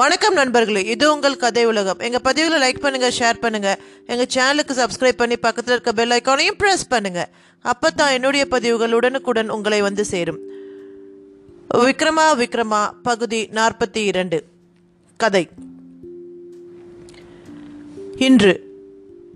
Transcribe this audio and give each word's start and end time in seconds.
வணக்கம் 0.00 0.34
நண்பர்களே 0.34 0.84
இது 0.84 1.12
உங்கள் 1.12 1.36
கதை 1.36 1.66
உலகம். 1.66 1.98
எங்கள் 1.98 2.24
பதிவுகளை 2.26 2.58
லைக் 2.64 2.82
பண்ணுங்கள் 2.84 3.14
ஷேர் 3.18 3.38
பண்ணுங்கள் 3.42 3.78
எங்கள் 4.06 4.30
சேனலுக்கு 4.34 4.74
சப்ஸ்கிரைப் 4.80 5.18
பண்ணி 5.22 5.36
பக்கத்தில் 5.36 5.72
இருக்க 5.74 5.92
பெல் 5.92 6.10
ஐக்கானையும் 6.10 6.56
ப்ரெஸ் 6.58 6.84
பண்ணுங்கள் 6.90 7.28
அப்போ 7.60 7.90
தான் 7.90 8.10
என்னுடைய 8.10 8.46
பதிவுகள் 8.46 8.92
உடனுக்குடன் 8.92 9.50
உங்களை 9.50 9.80
வந்து 9.80 10.04
சேரும். 10.04 10.38
விக்ரமா 11.74 12.26
விக்ரமா 12.42 12.90
பகுதி 13.02 13.48
நாற்பத்தி 13.52 14.04
இரண்டு. 14.12 14.44
கதை. 15.16 15.48
இன்று 18.16 18.54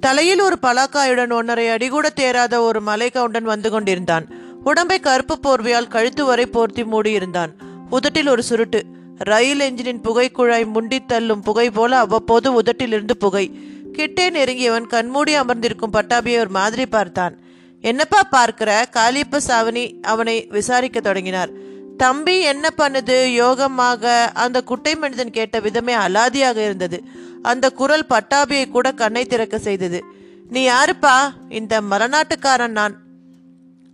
தலையில் 0.01 0.41
ஒரு 0.41 0.59
பலாக்காயுடன் 0.63 1.33
ஒன்றரை 1.33 1.69
அடி 1.69 1.89
கூட 1.89 2.11
தேராத 2.11 2.63
ஒரு 2.63 2.81
மலைக்கவுண்டன் 2.81 3.53
வந்து 3.53 3.71
கொண்டிருந்தான். 3.71 4.29
உடம்பை 4.65 5.01
கருப்பு 5.01 5.39
போர்வையால் 5.43 5.89
கழுத்து 5.89 6.25
வரை 6.25 6.47
போர்த்தி 6.47 6.85
மூடியிருந்தான். 6.85 7.55
உதட்டில் 7.91 8.27
ஒரு 8.27 8.43
சுருட்டு. 8.43 8.83
ரயில் 9.19 9.61
என்ஜினின் 9.61 10.01
புகைக்குழாய் 10.05 10.73
முண்டி 10.73 11.05
தள்ளும் 11.05 11.43
புகை 11.43 11.71
போல 11.71 11.99
அவ்வப்போது 11.99 12.63
உதட்டிலிருந்து 12.63 13.17
புகை. 13.19 13.51
கிட்டே 13.93 14.31
நெருங்கியவன் 14.31 14.87
கண்மூடி 14.87 15.35
அமர்ந்திருக்கும் 15.35 15.93
பட்டாபியை 15.93 16.39
ஒரு 16.39 16.49
மாதிரி 16.49 16.87
பார்த்தான். 16.87 17.39
என்னப்பா 17.81 18.23
பார்க்கிற? 18.23 18.89
காளியப்ப 18.97 19.39
சாவணி 19.49 20.01
அவனை 20.01 20.47
விசாரிக்க 20.51 21.01
தொடங்கினார். 21.01 21.51
தம்பி 21.97 22.41
என்ன 22.41 22.69
பண்ணுது? 22.79 23.17
யோகமாக. 23.41 24.25
அந்த 24.35 24.63
குட்டை 24.63 24.95
மனிதன் 24.95 25.31
கேட்ட 25.31 25.61
விதமே 25.61 25.95
அலாதியாக 25.95 26.57
இருந்தது. 26.57 27.03
அந்த 27.43 27.71
குரல் 27.71 28.07
பட்டாபியை 28.09 28.69
கூட 28.69 28.93
கண்ணை 28.93 29.25
திறக்க 29.25 29.59
செய்தது. 29.59 30.05
நீ 30.49 30.69
யாருப்பா? 30.69 31.31
இந்த 31.49 31.81
மரநாட்டுக்காரன் 31.81 32.69
நான். 32.69 32.97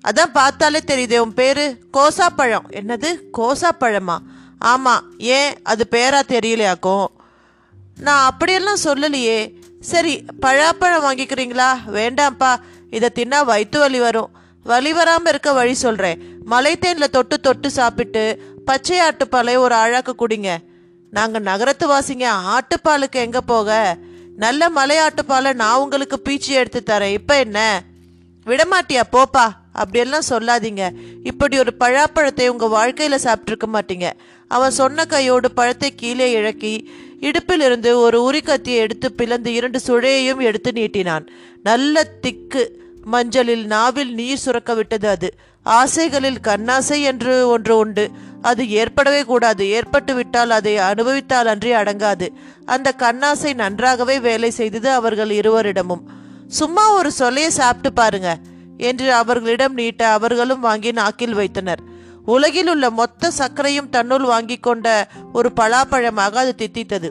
அதான் 0.09 0.32
பார்த்தாலே 0.32 0.79
தெரியுது 0.87 1.18
உன் 1.18 1.34
பேரு? 1.34 1.79
கோசாப்பழம். 1.93 2.66
என்னது? 2.71 3.07
கோசாப்பழமா? 3.38 4.16
ஆமாம் 4.61 5.05
ஏன்? 5.19 5.63
அது 5.63 5.87
பேரா 5.91 6.21
தெரியலையாக்கும் 6.29 7.07
நான் 7.97 8.27
அப்படியெல்லாம் 8.30 8.83
சொல்லலையே. 8.85 9.55
சரி 9.80 10.25
பழாப்பழம் 10.41 11.05
வாங்கிக்கிறீங்களா? 11.05 11.71
வேண்டாம்ப்பா 11.87 12.57
இதை 12.91 13.11
தின்னா 13.15 13.45
வயிற்று 13.45 13.79
வலி 13.79 13.99
வரும். 13.99 14.30
வலி 14.63 14.93
வராமல் 14.93 15.33
இருக்க 15.33 15.52
வழி 15.52 15.75
சொல்கிறேன் 15.75 16.23
மலைத்தேனில் 16.51 17.11
தொட்டு 17.11 17.41
தொட்டு 17.41 17.71
சாப்பிட்டு 17.71 18.43
பச்சை 18.65 19.01
ஆட்டுப்பாலை 19.01 19.57
ஒரு 19.57 19.75
அழாக்கு 19.75 20.13
குடிங்க. 20.19 20.59
நாங்கள் 21.11 21.43
நகரத்து 21.43 21.89
வாசிங்க 21.89 22.27
ஆட்டுப்பாலுக்கு 22.27 23.21
எங்கே 23.21 23.39
போக? 23.47 23.97
நல்ல 24.37 24.71
மலை 24.71 24.97
ஆட்டுப்பாலை 24.99 25.55
நான் 25.55 25.77
உங்களுக்கு 25.77 26.21
பீச்சி 26.29 26.49
எடுத்து 26.49 26.83
தரேன். 26.87 27.13
இப்போ 27.13 27.39
என்ன? 27.39 27.83
விடமாட்டியா? 28.47 29.02
போப்பா. 29.13 29.51
அப்படியெல்லாம் 29.81 30.29
சொல்லாதீங்க. 30.29 30.85
இப்படி 31.25 31.59
ஒரு 31.59 31.73
பழாப்பழத்தை 31.81 32.47
உங்கள் 32.47 32.75
வாழ்க்கையில் 32.79 33.25
சாப்பிட்ருக்க 33.25 33.67
மாட்டீங்க. 33.73 34.09
அவன் 34.49 34.79
சொன்ன 34.81 35.05
கையோடு 35.05 35.51
பழத்தை 35.51 35.91
கீழே 35.95 36.29
இழக்கி 36.31 36.75
இடுப்பிலிருந்து 37.21 37.91
ஒரு 37.95 38.19
உரிக்கத்தியை 38.29 38.81
எடுத்து 38.85 39.09
பிளந்து 39.13 39.53
இரண்டு 39.53 39.81
சுழையையும் 39.87 40.41
எடுத்து 40.41 40.71
நீட்டினான். 40.75 41.25
நல்ல 41.63 42.05
திக்கு 42.05 42.63
மஞ்சளில் 43.13 43.65
நாவில் 43.65 44.13
நீர் 44.15 44.43
சுரக்க 44.45 44.75
விட்டது 44.75 45.09
அது. 45.09 45.29
ஆசைகளில் 45.63 46.39
கண்ணாசை 46.49 46.99
என்று 47.03 47.35
ஒன்று 47.49 47.75
உண்டு. 47.77 48.05
அது 48.43 48.63
ஏற்படவே 48.71 49.23
கூடாது. 49.25 49.63
ஏற்பட்டு 49.71 50.13
விட்டால் 50.15 50.53
அதை 50.59 50.73
அனுபவித்தால் 50.91 51.47
அன்றி 51.47 51.73
அடங்காது. 51.73 52.27
அந்த 52.67 52.89
கண்ணாசை 52.99 53.51
நன்றாகவே 53.55 54.17
வேலை 54.19 54.51
செய்தது 54.51 54.91
அவர்கள் 54.91 55.31
இருவரிடமும். 55.31 56.05
சும்மா 56.49 56.85
ஒரு 56.93 57.11
சொல்லைய 57.19 57.51
சாப்பிட்டு 57.59 57.93
பாருங்க. 57.93 58.31
என்று 58.81 59.15
அவர்களிடம் 59.15 59.75
நீட்ட 59.75 60.09
அவர்களும் 60.09 60.61
வாங்கி 60.61 60.93
நாக்கில் 60.93 61.35
வைத்தனர். 61.35 61.83
உலகில் 62.27 62.69
உள்ள 62.69 62.91
மொத்த 62.91 63.31
சர்க்கரையும் 63.39 63.89
தன்னுள் 63.89 64.27
வாங்கி 64.33 64.56
கொண்ட 64.56 65.09
ஒரு 65.33 65.50
பலாப்பழமாக 65.61 66.34
அது 66.43 66.55
தித்தித்தது. 66.59 67.11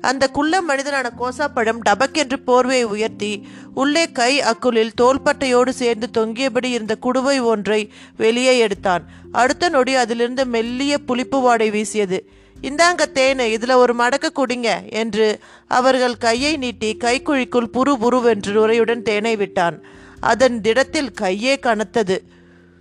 அந்த 0.00 0.28
குள்ள 0.28 0.60
மனிதனான 0.60 1.10
கோசாப்பழம் 1.18 1.82
டபக்கென்று 1.88 2.38
போர்வையை 2.46 2.82
உயர்த்தி 2.82 3.46
உள்ளே 3.74 4.04
கை 4.12 4.40
அக்குளில் 4.40 4.96
தோள்பட்டையோடு 5.02 5.68
சேர்ந்து 5.68 6.08
தொங்கியபடி 6.18 6.64
இருந்த 6.64 6.96
குடுவை 7.02 7.36
ஒன்றை 7.42 7.80
வெளியே 8.16 8.58
எடுத்தான். 8.58 9.04
அடுத்த 9.32 9.68
நொடி 9.68 9.94
அதிலிருந்து 9.94 10.46
மெல்லிய 10.46 10.98
புளிப்பு 10.98 11.40
வாடை 11.40 11.70
வீசியது. 11.70 12.18
இந்தாங்க 12.62 13.02
தேனு 13.14 13.44
இதுல 13.56 13.72
ஒரு 13.74 13.94
மடக்கு 13.94 14.28
குடிங்க 14.34 14.68
என்று 14.92 15.40
அவர்கள் 15.68 16.16
கையை 16.16 16.56
நீட்டி 16.56 16.96
கைக்குழிக்குள் 17.00 17.72
புரு 17.72 17.94
புருவென்று 17.94 18.52
உரையுடன் 18.64 19.02
தேனை 19.02 19.36
விட்டான். 19.36 19.78
அதன் 20.22 20.60
திடத்தில் 20.60 21.10
கையே 21.20 21.54
கனத்தது. 21.58 22.16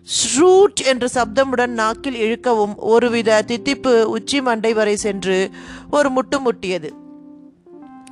ஸ்ரூட் 0.03 0.79
என்ற 0.81 1.07
சப்தமுடன் 1.13 1.75
நாக்கில் 1.79 2.19
இழுக்கவும் 2.21 2.75
ஒருவித 2.75 3.43
தித்திப்பு 3.47 4.03
உச்சி 4.03 4.41
மண்டை 4.41 4.73
வரை 4.73 4.95
சென்று 4.95 5.49
ஒரு 5.91 6.09
முட்டு 6.09 6.39
முட்டியது. 6.45 6.89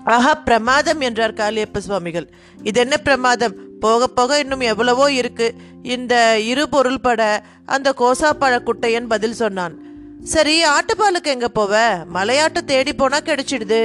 ஆஹா 0.03 0.33
பிரமாதம் 0.33 1.01
என்றார் 1.01 1.33
காளியப்ப 1.33 1.77
சுவாமிகள். 1.77 2.27
இது 2.63 2.79
என்ன 2.79 2.97
பிரமாதம்? 2.97 3.55
போக 3.79 4.07
போக 4.07 4.39
இன்னும் 4.39 4.59
எவ்வளவோ 4.59 5.11
இருக்கு. 5.11 5.53
இந்த 5.83 6.39
இரு 6.39 6.69
பொருள் 6.69 6.99
பட 6.99 7.43
அந்த 7.65 7.93
கோசாப்பழ 7.97 8.55
குட்டையன் 8.59 9.07
பதில் 9.07 9.33
சொன்னான். 9.33 9.75
சரி 10.23 10.63
ஆட்டுப்பாலுக்கு 10.63 11.31
எங்க 11.31 11.49
போவ? 11.59 11.73
மலையாட்டு 12.13 12.61
தேடி 12.65 12.93
போனா 12.93 13.17
கிடைச்சிடுது. 13.17 13.81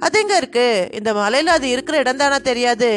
அது 0.00 0.20
எங்க 0.20 0.36
இருக்கு? 0.36 0.88
இந்த 0.92 1.12
மலையில 1.12 1.54
அது 1.56 1.68
இருக்கிற 1.68 1.98
இடம் 1.98 2.16
தானா 2.16 2.38
தெரியாது. 2.38 2.90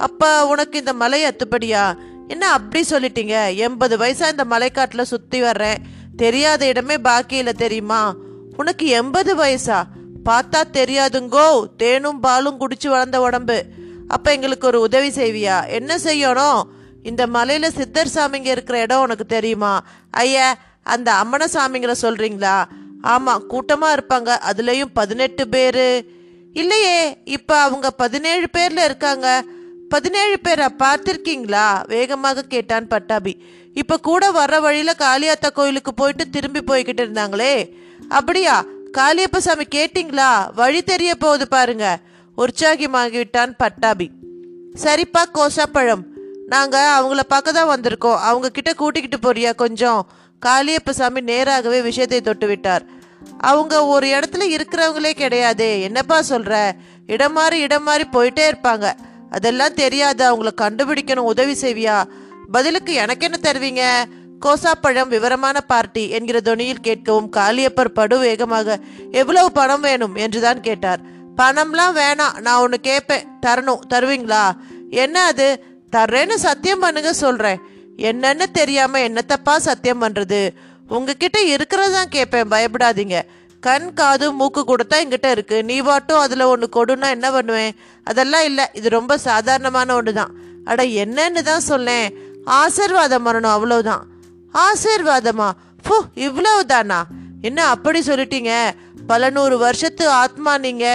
அப்ப 0.00 0.46
உனக்கு 0.46 0.78
இந்த 0.78 0.92
மலை 0.92 1.26
அத்துப்படியா? 1.26 1.96
என்ன 2.28 2.52
அப்படி 2.52 2.84
சொல்லிட்டீங்க? 2.90 3.56
எண்பது 3.56 3.96
வயசா 3.96 4.30
இந்த 4.30 4.44
மலைக்காட்டுல 4.50 5.02
சுத்தி 5.02 5.40
வர்றேன். 5.40 5.76
தெரியாத 6.16 6.66
இடமே 6.66 6.98
பாக்கி 6.98 7.42
தெரியுமா? 7.42 8.14
உனக்கு 8.56 8.86
எண்பது 8.86 9.36
வயசா? 9.36 9.82
பார்த்தா 10.24 10.62
தெரியாதுங்கோ. 10.72 11.66
தேனும் 11.76 12.20
பாலும் 12.20 12.58
குடிச்சு 12.60 12.88
வளர்ந்த 12.88 13.20
உடம்பு. 13.20 13.64
அப்ப 14.08 14.32
எங்களுக்கு 14.32 14.66
ஒரு 14.66 14.80
உதவி 14.80 15.08
செய்வியா? 15.08 15.68
என்ன 15.68 15.96
செய்யணும்? 15.96 16.62
இந்த 17.02 17.26
மலையில 17.26 17.68
சித்தர் 17.68 18.10
சாமிங்க 18.14 18.46
இருக்கிற 18.46 18.80
இடம் 18.80 19.00
உனக்கு 19.00 19.26
தெரியுமா? 19.26 19.82
ஐயா 20.10 20.56
அந்த 20.82 21.12
அம்மன 21.12 21.44
சாமிங்களை 21.52 21.94
சொல்றீங்களா? 22.02 22.64
ஆமா 23.02 23.38
கூட்டமா 23.50 23.92
இருப்பாங்க. 23.92 24.36
அதுலயும் 24.52 24.90
பதினெட்டு 24.92 25.48
பேரு. 25.48 26.04
இல்லையே 26.52 27.18
இப்ப 27.24 27.56
அவங்க 27.56 27.90
பதினேழு 27.90 28.46
பேர்ல 28.52 28.84
இருக்காங்க. 28.84 29.44
பதினேழு 29.90 30.38
பேரா? 30.44 30.66
பார்த்திருக்கீங்களா? 30.78 31.86
வேகமாக 31.86 32.42
கேட்டான் 32.42 32.86
பட்டாபி. 32.86 33.32
இப்ப 33.74 33.96
கூட 33.96 34.30
வர்ற 34.30 34.60
வழியில 34.60 34.94
காளியாத்தா 34.98 35.52
கோயிலுக்கு 35.52 35.94
போயிட்டு 35.94 36.30
திரும்பி 36.30 36.60
போய்கிட்டு 36.60 37.02
இருந்தாங்களே. 37.04 37.72
அப்படியா? 38.08 38.64
காளியப்ப 38.98 39.38
சாமி 39.38 39.64
கேட்டிங்களா? 39.74 40.54
வழி 40.54 40.82
தெரிய 40.82 41.14
போகுது 41.14 41.48
பாருங்க. 41.48 41.98
உற்சாகமாகி 42.36 43.10
விட்டான் 43.10 43.56
பட்டாபி. 43.56 44.10
சரிப்பா 44.82 45.22
கோசாப்பழம் 45.34 46.04
நாங்க 46.46 47.00
அவங்கள 47.00 47.20
பார்க்க 47.28 47.52
தான் 47.52 47.80
வந்திருக்கோம். 47.80 48.22
அவங்க 48.30 48.48
கிட்ட 48.48 48.74
கூட்டிக்கிட்டு 48.74 49.32
போறியா 49.32 49.54
கொஞ்சம்? 49.54 50.08
காளியப்ப 50.46 50.90
சாமி 50.90 51.20
நேராகவே 51.20 51.82
விஷயத்தை 51.82 52.20
தொட்டு 52.20 52.46
விட்டார் 52.46 52.82
அவங்க 53.38 53.86
ஒரு 53.86 54.06
இடத்துல 54.06 54.42
இருக்கிறவங்களே 54.48 55.12
கிடையாதே. 55.16 55.80
என்னப்பா 55.80 56.22
சொல்ற? 56.28 56.72
இடம் 57.06 57.32
மாறி 57.32 57.58
இடம் 57.58 57.82
மாறி 57.82 58.04
போயிட்டே 58.12 58.52
இருப்பாங்க. 58.52 58.92
அதெல்லாம் 59.30 59.74
தெரியாது? 59.74 60.22
அவங்கள 60.30 60.48
கண்டுபிடிக்கணும் 60.60 61.30
உதவி 61.32 61.52
செய்வியா? 61.52 62.04
பதிலுக்கு 62.52 62.92
எனக்கு 62.92 63.30
என்ன 63.30 63.38
தருவீங்க? 63.42 64.04
கோசாப்பழம் 64.46 65.08
விவரமான 65.08 65.60
பார்ட்டி 65.60 66.08
என்கிற 66.08 66.40
தொனியில் 66.44 66.84
கேட்கவும் 66.86 67.28
காளியப்பர் 67.36 67.88
படு 67.88 68.18
வேகமாக 68.18 68.78
எவ்வளவு 69.10 69.52
பணம் 69.52 69.80
வேணும்? 69.80 70.14
என்றுதான் 70.14 70.60
கேட்டார். 70.60 71.00
பணம்லாம் 71.36 71.96
வேணாம். 71.96 72.40
நான் 72.40 72.60
ஒன்று 72.60 72.80
கேட்பேன் 72.80 73.26
தரணும். 73.46 73.78
தருவீங்களா? 73.88 74.50
என்ன 74.90 75.24
அது? 75.24 75.64
தர்றேன்னு 75.96 76.34
சத்தியம் 76.34 76.78
பண்ணுங்க 76.78 77.12
சொல்கிறேன் 77.12 77.60
என்னன்னு 77.96 78.44
தெரியாமல் 78.52 79.06
என்னத்தப்பா 79.08 79.56
சத்தியம் 79.56 80.02
பண்ணுறது 80.02 80.50
உங்ககிட்ட 80.88 81.38
இருக்கிறதான் 81.44 82.10
கேட்பேன் 82.10 82.48
பயப்படாதீங்க. 82.48 83.20
கண் 83.60 83.92
காது 83.92 84.32
மூக்கு 84.32 84.64
கூட 84.64 84.82
தான் 84.82 85.02
எங்கிட்ட 85.04 85.30
இருக்கு. 85.30 85.64
நீ 85.64 85.80
வாட்டும் 85.80 86.22
அதுல 86.24 86.48
ஒன்று 86.48 86.68
கொடுன்னா 86.76 87.08
என்ன 87.16 87.30
பண்ணுவேன்? 87.30 87.72
அதெல்லாம் 88.04 88.44
இல்லை. 88.44 88.64
இது 88.72 88.88
ரொம்ப 88.88 89.18
சாதாரணமான 89.18 89.94
ஒன்று 89.94 90.12
தான் 90.12 90.32
அட 90.64 90.82
என்னன்னு 91.02 91.42
தான் 91.42 91.66
சொன்னேன். 91.70 92.14
ஆசிர்வாதம் 92.60 93.26
வரணும் 93.28 93.54
அவ்வளவுதான். 93.56 94.04
ஆசீர்வாதமா? 94.54 95.48
ஃபு 95.84 95.98
இவ்வளவுதானா? 96.14 97.00
என்ன 97.42 97.66
அப்படி 97.66 98.00
சொல்லிட்டீங்க? 98.00 98.54
பல 99.06 99.30
நூறு 99.30 99.58
வருஷத்து 99.58 100.08
ஆத்மா 100.08 100.58
நீங்க 100.58 100.86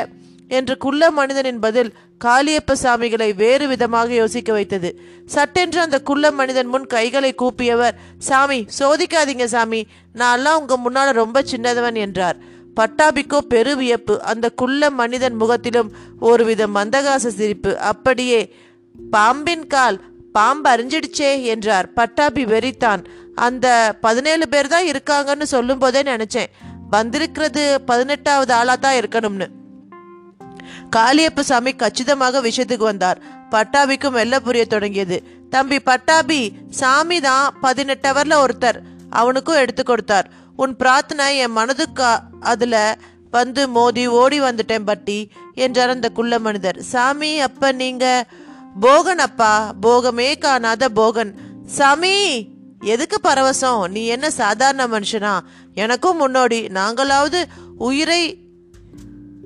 என்று 0.47 0.77
குள்ள 0.77 1.11
மனிதனின் 1.11 1.59
பதில் 1.59 1.93
காளியப்ப 2.23 2.73
சாமிகளை 2.83 3.35
வேறு 3.35 3.67
விதமாக 3.67 4.13
யோசிக்க 4.13 4.53
வைத்தது. 4.53 4.89
சட்டென்று 5.25 5.79
அந்த 5.81 5.97
குள்ள 5.99 6.31
மனிதன் 6.31 6.67
முன் 6.67 6.85
கைகளை 6.87 7.35
கூப்பியவர் 7.41 7.95
சாமி 8.17 8.65
சோதிக்காதீங்க 8.79 9.43
சாமி. 9.43 9.81
நான்லாம் 10.15 10.59
உங்க 10.61 10.75
முன்னால 10.85 11.11
ரொம்ப 11.11 11.43
சின்னதவன் 11.51 11.97
என்றார். 12.05 12.37
பட்டாபிக்கோ 12.75 13.37
பெரு 13.37 13.73
வியப்பு. 13.75 14.15
அந்த 14.21 14.49
குள்ள 14.49 14.89
மனிதன் 14.89 15.35
முகத்திலும் 15.35 15.91
ஒருவித 16.19 16.67
மந்தகாச 16.67 17.27
சிரிப்பு. 17.27 17.79
அப்படியே 17.79 18.53
பாம்பின் 19.11 19.67
கால் 19.67 19.97
பாம்பு 20.31 20.69
அறிஞ்சிடுச்சே 20.69 21.43
என்றார். 21.43 21.93
பட்டாபி 21.93 22.45
வெறித்தான். 22.45 23.03
அந்த 23.35 23.67
பதினேழு 24.01 24.49
பேர் 24.49 24.67
தான் 24.67 24.87
இருக்காங்கன்னு 24.87 25.43
சொல்லும் 25.43 25.77
போதே 25.77 26.01
நினைச்சேன். 26.01 26.51
வந்திருக்கிறது 26.89 27.81
பதினெட்டாவது 27.81 28.53
ஆளா 28.53 28.75
தான் 28.75 28.97
இருக்கணும்னு. 29.01 29.47
காளியப்ப 30.95 31.39
சாமி 31.39 31.71
கச்சிதமாக 31.75 32.41
விஷயத்துக்கு 32.41 32.85
வந்தார். 32.91 33.19
பட்டாபிக்கும் 33.49 34.15
மெல்ல 34.17 34.39
புரிய 34.39 34.65
தொடங்கியது. 34.65 35.17
தம்பி 35.49 35.79
பட்டாபி 35.79 36.51
சாமி 36.69 37.19
தான் 37.19 37.55
பதினெட்டவர்ல 37.61 38.35
ஒருத்தர். 38.45 38.79
அவனுக்கும் 39.09 39.61
எடுத்து 39.63 39.83
கொடுத்தார். 39.83 40.29
உன் 40.55 40.75
பிரார்த்தனை 40.75 41.37
என் 41.37 41.51
மனதுக்கு 41.51 42.19
அதில் 42.39 42.97
வந்து 43.31 43.67
மோதி 43.67 44.07
ஓடி 44.07 44.41
வந்துட்டேன் 44.41 44.85
பட்டி 44.85 45.31
என்றார் 45.53 45.89
அந்த 45.89 46.09
குள்ள 46.09 46.39
மனிதர். 46.39 46.81
சாமி 46.81 47.39
அப்ப 47.39 47.71
நீங்க 47.71 48.27
போகன் 48.79 49.19
அப்பா 49.19 49.75
போகமே 49.81 50.37
காணாத 50.37 50.89
போகன். 50.89 51.35
சாமி 51.65 52.13
எதுக்கு 52.79 53.17
பரவசம்? 53.23 53.87
நீ 53.87 54.05
என்ன 54.05 54.29
சாதாரண 54.31 54.87
மனுஷனா? 54.87 55.39
எனக்கும் 55.73 56.17
முன்னோடி. 56.17 56.65
நாங்களாவது 56.65 57.43
உயிரை 57.77 58.37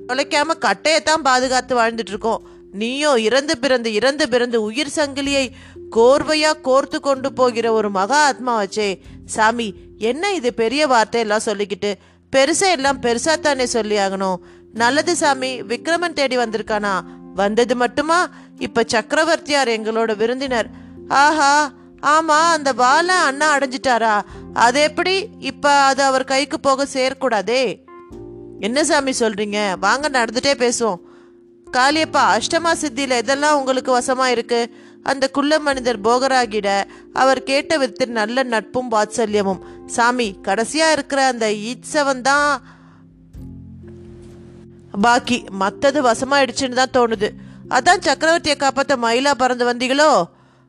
தொலைக்காம 0.08 0.50
கட்டையத்தான் 0.60 1.22
பாதுகாத்து 1.22 1.76
வாழ்ந்துட்டு 1.76 2.08
இருக்கோம் 2.08 2.48
நீயோ 2.72 3.20
இறந்து 3.20 3.58
பிறந்து 3.58 3.92
இறந்து 3.92 4.28
பிறந்து 4.28 4.62
உயிர் 4.62 4.92
சங்கிலியை 4.96 5.50
கோர்வையா 5.96 6.52
கோர்த்து 6.64 6.98
கொண்டு 7.00 7.32
போகிற 7.32 7.72
ஒரு 7.72 7.90
மகா 7.90 8.32
ஆத்மாவாச்சே. 8.32 9.00
சாமி 9.24 9.74
என்ன 10.00 10.32
இது 10.32 10.54
பெரிய 10.54 10.86
வார்த்தையெல்லாம் 10.86 11.46
சொல்லிக்கிட்டு? 11.46 11.94
பெருசா 12.36 12.70
எல்லாம் 12.70 13.02
பெருசா 13.02 13.40
தானே 13.40 13.66
சொல்லி 13.66 13.96
ஆகணும். 13.96 14.36
நல்லது 14.72 15.16
சாமி 15.16 15.62
விக்ரமன் 15.62 16.12
தேடி 16.12 16.36
வந்திருக்கானா? 16.36 17.00
வந்தது 17.34 17.76
மட்டுமா? 17.76 18.28
இப்ப 18.58 18.84
சக்கரவர்த்தியார் 18.86 19.68
எங்களோட 19.68 20.16
விருந்தினர். 20.16 20.70
ஆஹா 21.08 21.72
ஆமா 22.02 22.40
அந்த 22.52 22.72
வாலை 22.72 23.14
அண்ணா 23.14 23.56
அடைஞ்சிட்டாரா? 23.56 24.20
அது 24.52 24.82
எப்படி? 24.82 25.28
இப்ப 25.38 25.70
அது 25.70 26.02
அவர் 26.02 26.24
கைக்கு 26.24 26.60
போக 26.60 26.86
சேரக்கூடாதே? 26.92 27.78
என்ன 28.60 28.84
சாமி 28.84 29.12
சொல்றீங்க? 29.18 29.78
வாங்க 29.78 30.08
நடந்துட்டே 30.08 30.54
பேசுவோம். 30.54 31.00
காளியப்பா 31.72 32.38
அஷ்டமா 32.38 32.72
சித்தியில 32.72 33.18
இதெல்லாம் 33.18 33.58
உங்களுக்கு 33.58 33.98
வசமா 33.98 34.26
இருக்கு? 34.26 34.74
அந்த 35.02 35.28
குள்ள 35.28 35.58
மனிதர் 35.58 36.00
போகராகிட 36.00 36.84
அவர் 37.12 37.42
கேட்ட 37.42 37.78
விதத்தில் 37.78 38.10
நல்ல 38.10 38.42
நட்பும் 38.42 38.90
வாத்சல்யமும். 38.90 39.60
சாமி 39.86 40.38
கடைசியா 40.42 40.90
இருக்கிற 40.92 41.26
அந்த 41.26 41.50
ஈச்சவன் 41.50 42.20
தான். 42.20 42.60
பாக்கி 45.02 45.44
மற்றது 45.50 46.02
வசமாயிடுச்சுன்னு 46.02 46.80
தான் 46.80 46.94
தோணுது. 46.98 47.30
அதான் 47.68 48.04
சக்கரவர்த்தியை 48.06 48.56
காப்பாற்ற 48.56 48.96
மயிலா 48.96 49.30
பறந்து 49.30 49.74
வந்தீங்களோ? 49.74 50.24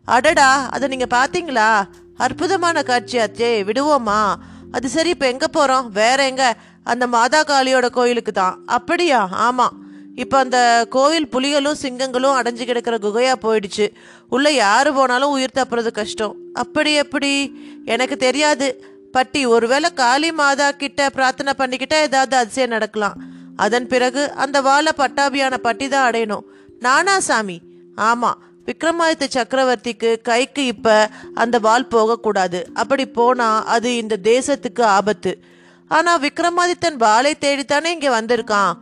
அடடா 0.06 0.70
அதை 0.70 0.88
நீங்கள் 0.88 1.14
பார்த்தீங்களா 1.20 1.84
அற்புதமான 2.18 2.82
காட்சியாச்சே 2.82 3.64
விடுவோமா? 3.64 4.36
அது 4.72 4.90
சரி 4.90 5.10
இப்போ 5.10 5.28
எங்கே 5.28 5.46
போகிறோம் 5.52 5.92
வேற 5.92 6.26
எங்க? 6.26 6.56
அந்த 6.84 7.08
மாதா 7.08 7.44
காளியோட 7.44 7.90
கோயிலுக்கு 7.90 8.32
தான். 8.32 8.66
அப்படியா? 8.66 9.30
ஆமாம் 9.32 9.81
இப்போ 10.16 10.38
அந்த 10.38 10.86
கோவில் 10.90 11.28
புலிகளும் 11.32 11.80
சிங்கங்களும் 11.82 12.38
அடைஞ்சு 12.38 12.66
கிடக்கிற 12.66 12.98
குகையாக 12.98 13.36
போயிடுச்சு. 13.42 13.90
உள்ளே 14.30 14.56
யார் 14.56 14.94
போனாலும் 14.94 15.30
உயிர் 15.30 15.58
தப்புறது 15.60 15.92
கஷ்டம். 15.92 16.36
அப்படி 16.54 16.94
எப்படி? 16.94 17.56
எனக்கு 17.86 18.18
தெரியாது. 18.18 18.84
பட்டி 19.12 19.46
ஒருவேளை 19.46 19.90
காளி 19.94 20.32
மாதா 20.32 20.72
கிட்ட 20.72 21.10
பிரார்த்தனை 21.10 21.54
பண்ணிக்கிட்டா 21.58 21.98
ஏதாவது 22.02 22.36
அதிசயம் 22.36 22.70
நடக்கலாம். 22.70 23.18
அதன் 23.56 23.88
பிறகு 23.88 24.32
அந்த 24.34 24.62
வாழை 24.62 24.92
பட்டாபியான 24.98 25.58
பட்டி 25.58 25.88
தான் 25.88 26.12
அடையணும். 26.12 26.46
நானா 26.80 27.20
சாமி? 27.20 27.62
ஆமாம் 27.96 28.40
விக்ரமாதித்த 28.68 29.26
சக்கரவர்த்திக்கு 29.34 30.22
கைக்கு 30.22 30.66
இப்போ 30.66 31.10
அந்த 31.34 31.60
வால் 31.60 31.88
போகக்கூடாது. 31.88 32.66
அப்படி 32.74 33.06
போனால் 33.06 33.64
அது 33.66 33.96
இந்த 33.96 34.18
தேசத்துக்கு 34.24 34.82
ஆபத்து. 34.82 35.44
ஆனால் 35.88 36.20
விக்ரமாதித்தன் 36.20 36.96
வாளை 36.96 37.34
தேடித்தானே 37.40 37.86
இங்கே 37.86 38.08
வந்திருக்கான். 38.08 38.74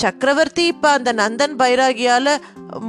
சக்கரவர்த்தி 0.00 0.64
இப்ப 0.66 0.90
அந்த 0.90 1.10
நந்தன் 1.12 1.54
பைராகியால 1.58 2.28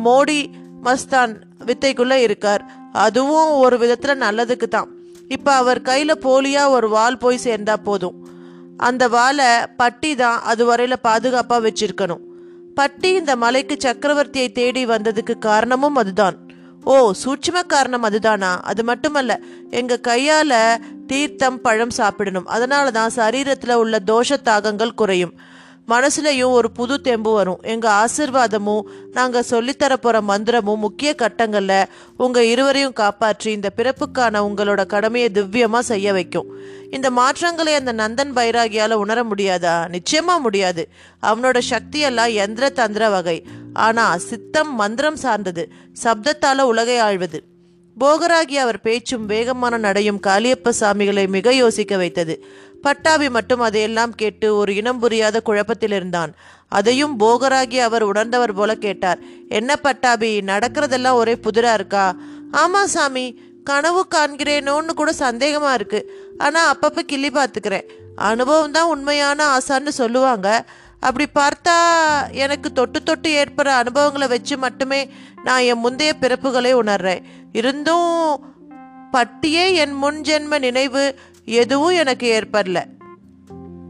மோடி 0.06 0.40
மஸ்தான் 0.84 1.34
வித்தைக்குள்ள 1.66 2.14
இருக்கார். 2.26 2.64
அதுவும் 3.06 3.52
ஒரு 3.64 3.78
விதத்துல 3.78 4.14
நல்லதுக்கு 4.26 4.68
தான். 4.68 4.90
இப்ப 5.28 5.52
அவர் 5.52 5.82
கையில 5.82 6.12
போலியா 6.22 6.64
ஒரு 6.70 6.90
வால் 6.90 7.18
போய் 7.18 7.44
சேர்ந்தா 7.44 7.76
போதும். 7.84 8.18
அந்த 8.78 9.04
வாலை 9.08 9.50
பட்டி 9.78 10.16
தான் 10.16 10.40
அது 10.42 10.64
வரையில 10.70 10.96
பாதுகாப்பா 11.04 11.58
வச்சிருக்கணும். 11.68 12.24
பட்டி 12.76 13.10
இந்த 13.14 13.36
மலைக்கு 13.36 13.76
சக்கரவர்த்தியை 13.80 14.52
தேடி 14.52 14.84
வந்ததுக்கு 14.86 15.34
காரணமும் 15.40 15.96
அதுதான். 15.96 16.38
ஓ 16.84 16.94
சூட்சும 17.24 17.64
காரணம் 17.64 18.04
அதுதானா? 18.04 18.52
அது 18.62 18.84
மட்டுமல்ல 18.84 19.32
எங்க 19.70 20.00
கையால 20.08 20.54
தீர்த்தம் 21.08 21.62
பழம் 21.62 21.96
சாப்பிடணும். 22.00 22.48
அதனால 22.48 22.92
தான் 22.92 23.16
சரீரத்துல 23.16 23.74
உள்ள 23.74 23.98
தோஷ 24.12 24.40
தாகங்கள் 24.42 24.94
குறையும். 24.94 25.34
மனசுலையும் 25.88 26.52
ஒரு 26.52 26.72
புது 26.72 27.02
தெம்பு 27.02 27.34
வரும். 27.34 27.60
எங்கள் 27.62 27.92
ஆசிர்வாதமும் 27.92 28.82
நாங்கள் 29.12 29.46
சொல்லித்தரப்போகிற 29.50 30.22
மந்திரமும் 30.28 30.78
முக்கிய 30.78 31.16
கட்டங்களில் 31.18 31.84
உங்கள் 32.18 32.46
இருவரையும் 32.46 32.94
காப்பாற்றி 32.94 33.52
இந்த 33.52 33.70
பிறப்புக்கான 33.76 34.42
உங்களோட 34.42 34.86
கடமையை 34.86 35.30
திவ்யமாக 35.34 35.80
செய்ய 35.80 36.14
வைக்கும். 36.14 36.48
இந்த 36.92 37.12
மாற்றங்களை 37.12 37.74
அந்த 37.74 37.94
நந்தன் 37.94 38.38
பைராகியால் 38.38 38.94
உணர 38.94 39.24
முடியாதா? 39.24 39.88
நிச்சயமாக 39.88 40.40
முடியாது. 40.40 40.90
அவனோட 41.24 41.60
சக்தியெல்லாம் 41.70 42.34
எந்திர 42.34 42.70
தந்திர 42.70 43.10
வகை. 43.10 43.44
ஆனால் 43.74 44.20
சித்தம் 44.20 44.76
மந்திரம் 44.76 45.16
சார்ந்தது. 45.16 45.72
சப்தத்தால் 46.04 46.62
உலகை 46.62 47.00
ஆழ்வது. 47.00 47.40
போகராகி 48.00 48.54
அவர் 48.54 48.82
பேச்சும் 48.82 49.26
வேகமான 49.26 49.78
நடையும் 49.78 50.20
காளியப்ப 50.28 50.72
சாமிகளை 50.80 51.28
மிக 51.28 51.54
யோசிக்க 51.54 51.98
வைத்தது. 51.98 52.46
பட்டாபி 52.82 53.30
மட்டும் 53.30 53.60
அதையெல்லாம் 53.60 54.14
கேட்டு 54.16 54.56
ஒரு 54.56 54.76
இனம் 54.76 55.00
புரியாத 55.00 55.42
குழப்பத்தில் 55.42 55.92
இருந்தான் 55.92 56.32
அதையும் 56.68 57.20
போகராகி 57.20 57.78
அவர் 57.78 58.04
உணர்ந்தவர் 58.04 58.54
போல 58.54 58.76
கேட்டார். 58.76 59.20
என்ன 59.50 59.76
பட்டாபி 59.76 60.40
நடக்கிறதெல்லாம் 60.40 61.14
ஒரே 61.14 61.34
புதிரா 61.34 61.74
இருக்கா? 61.74 62.06
ஆமா 62.52 62.84
சாமி 62.84 63.26
கனவு 63.64 64.08
காண்கிறேனோன்னு 64.16 64.94
கூட 64.94 65.12
சந்தேகமா 65.20 65.74
இருக்கு. 65.74 66.00
ஆனா 66.38 66.74
அப்பப்ப 66.74 67.00
கிள்ளி 67.00 67.30
பார்த்துக்கிறேன். 67.30 67.88
அனுபவம் 68.16 68.72
தான் 68.72 68.88
உண்மையான 68.88 69.58
ஆசான்னு 69.58 69.88
சொல்லுவாங்க. 69.88 70.66
அப்படி 71.00 71.26
பார்த்தா 71.40 71.76
எனக்கு 72.32 72.72
தொட்டு 72.72 73.04
தொட்டு 73.04 73.30
ஏற்படுற 73.44 73.68
அனுபவங்களை 73.68 74.28
வச்சு 74.28 74.58
மட்டுமே 74.58 75.10
நான் 75.44 75.62
என் 75.62 75.84
முந்தைய 75.86 76.14
பிறப்புகளை 76.22 76.74
உணர்றேன். 76.74 77.22
இருந்தும் 77.52 78.50
பட்டியே 79.12 79.64
என் 79.74 79.94
முன் 79.94 80.20
ஜென்ம 80.22 80.60
நினைவு 80.60 81.16
எதுவும் 81.46 81.96
எனக்கு 81.96 82.40
ஏற்படல. 82.40 82.84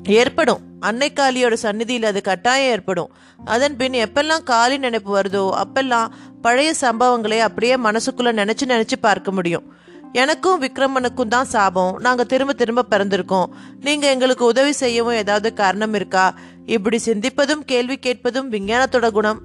ஏற்படும். 0.10 0.60
அன்னைக்காலியோட 0.81 1.53
சந்நிதியில் 1.53 2.03
அது 2.03 2.22
கட்டாயம் 2.22 2.72
ஏற்படும். 2.72 3.10
அதன் 3.46 3.75
பின் 3.75 3.91
எப்பெல்லாம் 3.91 4.43
காளி 4.43 4.77
நினைப்பு 4.77 5.20
வருதோ 5.20 5.63
அப்பெல்லாம் 5.63 6.08
பழைய 6.41 6.74
சம்பவங்களை 6.81 7.39
அப்படியே 7.39 7.75
மனசுக்குள்ள 7.75 8.31
நினைச்சு 8.31 8.62
நினைச்சு 8.67 8.91
பார்க்க 9.01 9.31
முடியும். 9.31 9.79
எனக்கும் 10.13 10.62
விக்ரமனுக்கும் 10.62 11.27
தான் 11.27 11.46
சாபம். 11.46 11.98
நாங்கள் 12.00 12.25
திரும்ப 12.25 12.53
திரும்ப 12.53 12.86
பிறந்திருக்கோம். 12.89 13.46
நீங்கள் 13.79 14.10
எங்களுக்கு 14.10 14.46
உதவி 14.46 14.72
செய்யவும் 14.72 15.13
ஏதாவது 15.13 15.53
காரணம் 15.53 15.93
இருக்கா? 15.93 16.34
இப்படி 16.65 17.00
சிந்திப்பதும் 17.05 17.65
கேள்வி 17.65 17.98
கேட்பதும் 17.98 18.51
விஞ்ஞானத்தோட 18.51 19.12
குணம். 19.12 19.41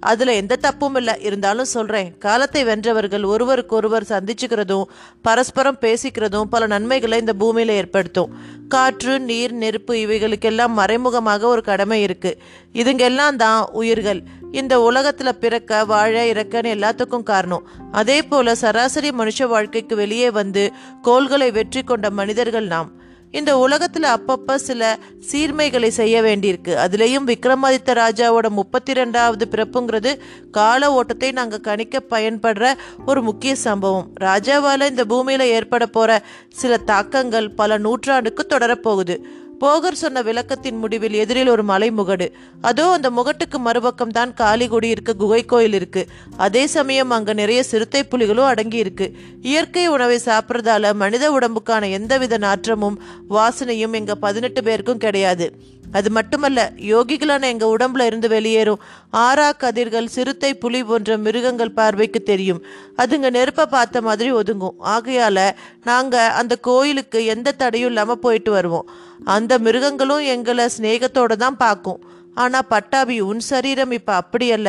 அதுல 0.00 0.34
எந்த 0.34 0.56
தப்பும் 0.56 0.94
இல்லை. 0.94 1.14
இருந்தாலும் 1.20 1.64
சொல்றேன் 1.64 2.18
காலத்தை 2.18 2.64
வென்றவர்கள் 2.64 3.24
ஒருவருக்கொருவர் 3.24 4.06
சந்திச்சுக்கிறதும் 4.08 4.84
பரஸ்பரம் 5.22 5.78
பேசிக்கிறதும் 5.80 6.50
பல 6.50 6.66
நன்மைகளை 6.66 7.18
இந்த 7.18 7.34
பூமியில 7.40 7.68
ஏற்படுத்தும். 7.68 8.56
காற்று 8.68 9.20
நீர் 9.20 9.52
நெருப்பு 9.52 9.94
இவைகளுக்கெல்லாம் 9.94 10.68
மறைமுகமாக 10.68 11.46
ஒரு 11.46 11.62
கடமை 11.62 12.02
இருக்கு. 12.02 12.38
இதுங்கெல்லாம் 12.72 13.36
தான் 13.36 13.68
உயிர்கள். 13.72 14.22
இந்த 14.52 14.90
உலகத்துல 14.90 15.28
பிறக்க 15.32 15.84
வாழ 15.84 16.24
இறக்கன்னு 16.24 16.74
எல்லாத்துக்கும் 16.76 17.22
காரணம். 17.22 17.68
அதே 17.92 18.22
போல 18.22 18.54
சராசரி 18.54 19.10
மனுஷ 19.10 19.46
வாழ்க்கைக்கு 19.46 19.96
வெளியே 19.96 20.30
வந்து 20.30 20.72
கோள்களை 21.02 21.50
வெற்றி 21.50 21.82
கொண்ட 21.82 22.10
மனிதர்கள் 22.10 22.66
நாம். 22.66 23.06
இந்த 23.30 23.56
உலகத்துல 23.56 24.16
அப்பப்ப 24.16 24.54
சில 24.54 24.98
சீர்மைகளை 25.32 25.88
செய்ய 25.88 26.22
வேண்டியிருக்கு. 26.22 26.68
அதுலேயும் 26.68 27.26
விக்ரமாதித்த 27.26 27.94
ராஜாவோட 27.94 28.48
முப்பத்தி 28.48 28.92
ரெண்டாவது 28.92 29.42
பிறப்புங்கிறது 29.50 30.18
கால 30.50 30.92
ஓட்டத்தை 30.92 31.32
நாங்க 31.32 31.58
கணிக்க 31.58 32.02
பயன்படுற 32.10 32.74
ஒரு 33.06 33.22
முக்கிய 33.22 33.54
சம்பவம். 33.54 34.10
ராஜாவால 34.20 34.88
இந்த 34.88 35.04
பூமியில 35.04 35.40
ஏற்பட 35.40 35.86
போற 35.86 36.22
சில 36.48 36.76
தாக்கங்கள் 36.76 37.50
பல 37.50 37.78
நூற்றாண்டுக்கு 37.78 38.46
தொடரப்போகுது. 38.48 39.18
போகர் 39.60 39.92
சொன்ன 39.92 40.22
விளக்கத்தின் 40.22 40.78
முடிவில் 40.78 41.12
எதிரில் 41.12 41.48
ஒரு 41.48 41.62
மலை 41.62 41.90
முகடு. 41.90 42.26
அதோ 42.60 42.90
அந்த 42.90 43.10
முகட்டுக்கு 43.10 43.58
மறுபக்கம் 43.58 44.10
தான் 44.10 44.34
காளிகுடி 44.40 44.84
இருக்க 44.84 45.12
குகை 45.12 45.44
கோயில் 45.44 45.72
இருக்கு. 45.72 46.06
அதே 46.36 46.66
சமயம் 46.66 47.10
அங்க 47.10 47.32
நிறைய 47.32 47.62
சிறுத்தை 47.62 48.02
புலிகளும் 48.10 48.50
அடங்கி 48.52 48.76
இருக்கு. 48.76 49.16
இயற்கை 49.42 49.86
உணவை 49.88 50.20
சாப்பிட்றதால 50.24 50.94
மனித 50.94 51.30
உடம்புக்கான 51.30 51.90
எந்தவித 51.90 52.38
நாற்றமும் 52.38 53.00
வாசனையும் 53.30 53.92
எங்க 53.92 54.14
பதினெட்டு 54.14 54.62
பேருக்கும் 54.62 54.98
கிடையாது. 54.98 55.52
அது 55.96 56.08
மட்டுமல்ல 56.10 56.60
யோகிகளான 56.92 57.48
எங்கள் 57.52 57.72
உடம்புல 57.74 58.06
இருந்து 58.10 58.28
வெளியேறும் 58.34 58.82
ஆறா 59.24 59.48
கதிர்கள் 59.62 60.12
சிறுத்தை 60.16 60.50
புலி 60.62 60.80
போன்ற 60.88 61.16
மிருகங்கள் 61.26 61.76
பார்வைக்கு 61.78 62.22
தெரியும். 62.22 62.60
அதுங்க 63.02 63.30
நெருப்பை 63.36 63.66
பார்த்த 63.74 64.00
மாதிரி 64.08 64.30
ஒதுங்கும். 64.40 64.76
ஆகையால் 64.94 65.44
நாங்கள் 65.88 66.34
அந்த 66.40 66.56
கோயிலுக்கு 66.68 67.20
எந்த 67.34 67.56
தடையும் 67.62 67.90
இல்லாமல் 67.92 68.22
போயிட்டு 68.24 68.52
வருவோம். 68.56 68.88
அந்த 69.36 69.52
மிருகங்களும் 69.66 70.24
எங்களை 70.34 70.66
சிநேகத்தோடு 70.76 71.36
தான் 71.44 71.60
பார்க்கும். 71.64 72.02
ஆனால் 72.42 72.68
பட்டாபி 72.72 73.16
உன் 73.30 73.40
சரீரம் 73.50 73.94
இப்போ 73.98 74.12
அப்படி 74.22 74.48
அல்ல. 74.56 74.68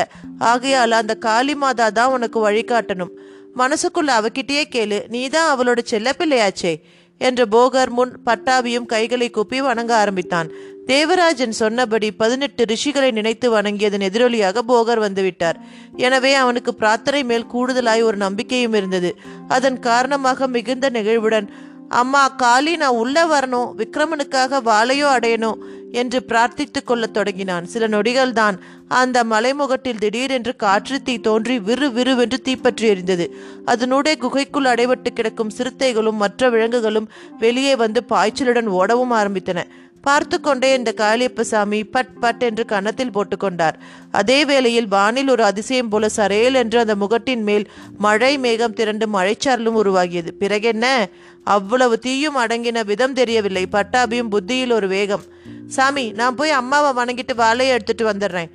ஆகையால் 0.51 0.99
அந்த 1.01 1.15
காளி 1.27 1.55
மாதா 1.63 1.89
தான் 1.99 2.13
உனக்கு 2.17 2.39
வழிகாட்டணும் 2.47 3.13
மனசுக்குள்ள 3.59 4.11
அவகிட்டயே 4.19 4.63
கேளு 4.73 4.97
நீ 5.13 5.21
தான் 5.35 5.51
அவளோட 5.53 5.79
செல்லப்பிள்ளையாச்சே? 5.91 6.73
என்ற 7.21 7.41
போகர் 7.53 7.91
முன் 7.97 8.11
பட்டாபியும் 8.27 8.85
கைகளை 8.91 9.27
கூப்பி 9.29 9.57
வணங்க 9.61 9.91
ஆரம்பித்தான். 10.01 10.49
தேவராஜன் 10.91 11.55
சொன்னபடி 11.60 12.08
பதினெட்டு 12.12 12.63
ரிஷிகளை 12.72 13.10
நினைத்து 13.17 13.48
வணங்கியதன் 13.55 14.05
எதிரொலியாக 14.08 14.62
போகர் 14.67 15.01
வந்துவிட்டார். 15.05 15.58
எனவே 16.05 16.31
அவனுக்கு 16.43 16.72
பிரார்த்தனை 16.81 17.22
மேல் 17.31 17.50
கூடுதலாய் 17.53 18.05
ஒரு 18.10 18.17
நம்பிக்கையும் 18.25 18.77
இருந்தது. 18.79 19.10
அதன் 19.48 19.79
காரணமாக 19.79 20.48
மிகுந்த 20.55 20.89
நெகிழ்வுடன் 20.89 21.50
அம்மா 22.00 22.24
காலி 22.43 22.74
நான் 22.75 23.00
உள்ள 23.03 23.17
வரணும். 23.25 23.69
விக்ரமனுக்காக 23.81 24.62
வாளையோ 24.69 25.08
அடையணும் 25.17 25.60
என்று 25.91 26.19
பிரார்த்தித்துக் 26.27 26.88
கொள்ளத் 26.89 27.13
தொடங்கினான். 27.13 27.67
சில 27.74 27.84
நொடிகள் 27.88 28.34
தான் 28.39 28.58
அந்த 29.01 29.17
மலைமுகட்டில் 29.24 30.01
திடீரென்று 30.03 30.53
காற்று 30.65 30.98
தீ 31.08 31.15
தோன்றி 31.27 31.55
விறு 31.69 31.88
விறுவென்று 31.98 32.39
தீப்பற்றி 32.48 32.86
எரிந்தது. 32.93 33.27
அதனூடே 33.74 34.13
குகைக்குள் 34.24 34.72
அடைபட்டு 34.74 35.12
கிடக்கும் 35.13 35.53
சிறுத்தைகளும் 35.58 36.22
மற்ற 36.24 36.50
விலங்குகளும் 36.55 37.10
வெளியே 37.46 37.75
வந்து 37.84 38.01
பாய்ச்சலுடன் 38.13 38.69
ஓடவும் 38.79 39.15
ஆரம்பித்தன. 39.22 39.62
பார்த்து 40.01 40.41
கொண்டே 40.41 40.73
இந்த 40.73 40.93
காளியப்பசாமி 40.97 41.79
பட் 41.91 42.19
பட் 42.19 42.43
என்று 42.43 42.65
கன்னத்தில் 42.65 43.11
போட்டுக்கொண்டார். 43.11 43.77
அதே 44.11 44.45
வேளையில் 44.45 44.87
வானில் 44.87 45.29
ஒரு 45.29 45.43
அதிசயம் 45.43 45.89
போல 45.89 46.09
சரேல் 46.15 46.53
என்று 46.53 46.79
அந்த 46.79 46.95
முகட்டின் 46.95 47.41
மேல் 47.41 47.65
மழை 47.97 48.37
மேகம் 48.37 48.73
திரண்டு 48.73 49.07
மழைச்சாரலும் 49.07 49.79
உருவாகியது. 49.81 50.31
பிறகென்ன? 50.39 50.85
அவ்வளவு 51.43 51.99
தீயும் 51.99 52.37
அடங்கின 52.37 52.85
விதம் 52.85 53.13
தெரியவில்லை. 53.13 53.65
பட்டாபியும் 53.71 54.29
புத்தியில் 54.29 54.71
ஒரு 54.71 54.87
வேகம் 54.87 55.25
சாமி 55.67 56.11
நான் 56.11 56.35
போய் 56.35 56.57
அம்மாவை 56.61 56.91
வணங்கிட்டு 56.99 57.35
வாழையை 57.35 57.67
எடுத்துட்டு 57.67 58.05
வந்துடுறேன் 58.11 58.51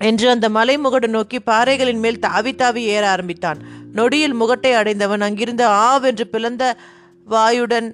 என்று 0.00 0.26
அந்த 0.30 0.48
மலைமுகடு 0.48 1.08
நோக்கி 1.08 1.38
பாறைகளின் 1.40 1.98
மேல் 1.98 2.18
தாவி 2.18 2.54
தாவி 2.54 2.82
ஏற 2.96 3.04
ஆரம்பித்தான். 3.10 3.58
நொடியில் 3.92 4.34
முகட்டை 4.34 4.72
அடைந்தவன் 4.72 5.20
அங்கிருந்து 5.20 5.64
ஆவென்று 5.64 6.26
பிளந்த 6.26 6.64
வாயுடன் 7.26 7.88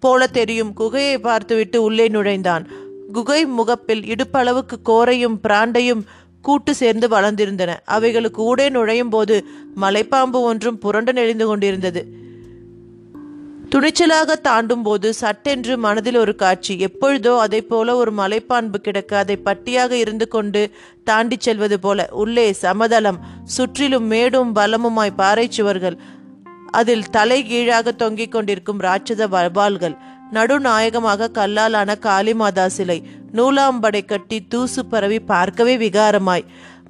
போல 0.00 0.26
தெரியும். 0.26 0.72
குகையை 0.80 1.18
பார்த்துவிட்டு 1.18 1.82
உள்ளே 1.82 2.08
நுழைந்தான். 2.08 2.64
குகை 3.12 3.46
முகப்பில் 3.46 4.02
இடுப்பளவுக்கு 4.12 4.76
கோரையும் 4.84 5.36
பிராண்டையும் 5.48 6.02
கூட்டு 6.42 6.74
சேர்ந்து 6.74 7.08
வளர்ந்திருந்தன. 7.08 7.72
அவைகளுக்கு 7.84 8.42
ஊடே 8.42 8.68
நுழையும் 8.68 9.08
போது 9.08 9.44
மலைப்பாம்பு 9.80 10.40
ஒன்றும் 10.48 10.78
புரண்டு 10.78 11.12
நெளிந்து 11.12 11.46
கொண்டிருந்தது. 11.46 12.02
துணிச்சலாக 13.70 14.36
தாண்டும் 14.42 14.82
போது 14.82 15.08
சட்டென்று 15.14 15.78
மனதில் 15.78 16.16
ஒரு 16.16 16.32
காட்சி. 16.36 16.74
எப்பொழுதோ 16.78 17.38
அதை 17.38 17.60
போல 17.62 17.96
ஒரு 17.96 18.12
மலைப்பான்பு 18.12 18.78
கிடக்க 18.80 19.18
அதை 19.18 19.36
பட்டியாக 19.36 19.96
இருந்து 19.96 20.28
கொண்டு 20.28 20.70
தாண்டி 21.04 21.36
செல்வது 21.38 21.78
போல. 21.80 22.08
உள்ளே 22.12 22.52
சமதளம் 22.52 23.20
சுற்றிலும் 23.44 24.06
மேடும் 24.06 24.54
பலமுமாய் 24.54 25.16
பாறை 25.16 25.46
சுவர்கள் 25.50 25.98
அதில் 26.70 27.10
தலைகீழாக 27.10 27.92
தொங்கிக் 27.92 28.32
கொண்டிருக்கும் 28.32 28.80
ராட்சத 28.80 29.28
வபால்கள் 29.28 29.96
நடுநாயகமாக 30.32 31.30
கல்லாலான 31.34 31.94
காளிமாதா 32.02 32.66
சிலை 32.66 33.02
நூலாம்படை 33.32 34.04
கட்டி 34.04 34.46
தூசு 34.48 34.82
பரவி 34.88 35.20
பார்க்கவே 35.20 35.76
விகாரமாய். 35.76 36.44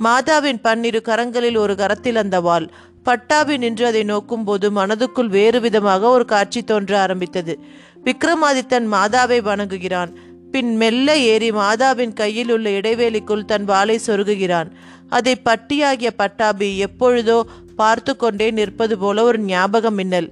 மாதாவின் 0.04 0.60
பன்னிரு 0.62 1.02
கரங்களில் 1.04 1.56
ஒரு 1.56 1.75
கரத்தில் 1.75 2.16
அந்த 2.16 2.40
வாள். 2.40 2.70
பட்டாபி 3.02 3.56
நின்று 3.56 3.87
அதை 3.87 4.02
நோக்கும் 4.02 4.44
போது 4.44 4.70
மனதுக்குள் 4.70 5.28
வேறு 5.28 5.60
விதமாக 5.60 6.08
ஒரு 6.08 6.25
காட்சி 6.25 6.62
தோன்ற 6.62 7.00
ஆரம்பித்தது. 7.00 7.58
விக்ரமாதித்தன் 8.04 8.87
மாதாவை 8.92 9.38
வணங்குகிறான். 9.42 10.12
பின் 10.50 10.76
மெல்ல 10.76 11.16
ஏறி 11.16 11.50
மாதாவின் 11.50 12.12
கையில் 12.12 12.50
உள்ள 12.50 12.70
இடைவேளிக்குள் 12.70 13.44
தன் 13.44 13.64
வாளை 13.64 14.00
சொருகுகிறான். 14.06 14.70
அதை 15.08 15.42
பட்டியாகிய 15.44 16.10
பட்டாபி 16.16 16.78
எப்பொழுதோ 16.78 17.46
பார்த்து 17.80 18.12
கொண்டே 18.16 18.49
நிற்பது 18.50 18.96
போல 18.99 19.22
ஒரு 19.22 19.38
ஞாபகம் 19.49 19.94
மின்னல். 19.94 20.30